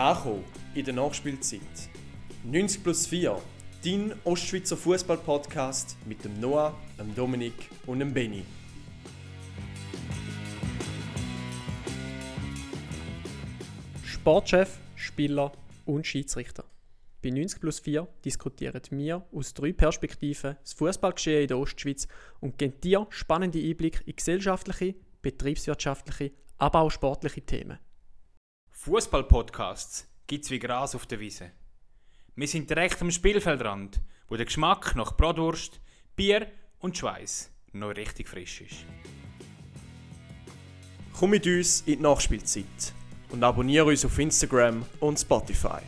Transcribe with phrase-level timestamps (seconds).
[0.00, 1.60] Ankommen in der Nachspielzeit.
[2.44, 3.38] 90 plus 4,
[3.84, 7.52] dein Ostschweizer Fußball-Podcast mit dem Noah, dem Dominik
[7.84, 8.42] und dem Benny.
[14.02, 15.52] Sportchef, Spieler
[15.84, 16.64] und Schiedsrichter.
[17.22, 22.08] Bei 90 plus 4 diskutieren wir aus drei Perspektiven das Fußballgeschehen in der Ostschweiz
[22.40, 27.78] und geben dir spannende Einblicke in gesellschaftliche, betriebswirtschaftliche, aber auch sportliche Themen.
[28.82, 31.50] Fußball-Podcasts gibt's wie Gras auf der Wiese.
[32.34, 35.78] Wir sind direkt am Spielfeldrand, wo der Geschmack nach Bratwurst,
[36.16, 36.46] Bier
[36.78, 38.86] und Schweiß noch richtig frisch ist.
[41.12, 42.94] Komm mit uns in die Nachspielzeit
[43.28, 45.82] und abonniere uns auf Instagram und Spotify.